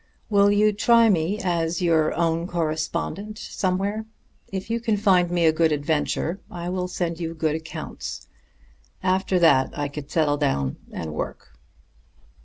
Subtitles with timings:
[0.31, 4.07] Will you try me as your Own Correspondent somewhere?
[4.51, 8.27] If you can find me a good adventure I will send you good accounts.
[9.03, 11.53] After that I could settle down and work."